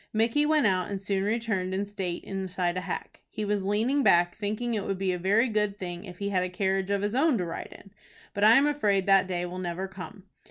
[0.13, 3.21] Micky went out, and soon returned in state inside a hack.
[3.29, 6.41] He was leaning back, thinking it would be a very good thing if he had
[6.41, 7.91] a carriage of his own to ride in.
[8.33, 10.23] But I am afraid that day will never come.